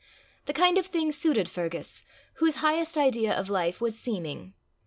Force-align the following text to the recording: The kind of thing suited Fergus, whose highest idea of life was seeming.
The 0.45 0.51
kind 0.53 0.79
of 0.79 0.87
thing 0.87 1.11
suited 1.11 1.47
Fergus, 1.47 2.01
whose 2.37 2.55
highest 2.55 2.97
idea 2.97 3.35
of 3.37 3.51
life 3.51 3.79
was 3.79 3.99
seeming. 3.99 4.55